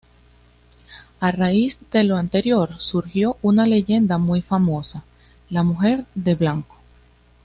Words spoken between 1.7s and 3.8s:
de lo anterior, surgió una